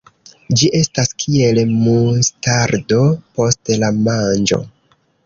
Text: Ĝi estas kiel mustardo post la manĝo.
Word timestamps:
Ĝi 0.59 0.69
estas 0.77 1.11
kiel 1.23 1.59
mustardo 1.73 3.03
post 3.37 3.73
la 3.85 3.91
manĝo. 3.99 4.61